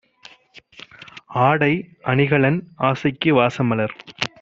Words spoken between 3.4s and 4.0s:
வாசமலர்